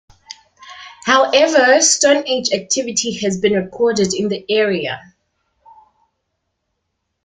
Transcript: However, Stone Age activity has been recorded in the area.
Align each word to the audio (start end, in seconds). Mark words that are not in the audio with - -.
However, 1.05 1.79
Stone 1.79 2.27
Age 2.27 2.53
activity 2.53 3.19
has 3.23 3.39
been 3.39 3.53
recorded 3.53 4.15
in 4.15 4.29
the 4.29 4.43
area. 4.49 4.99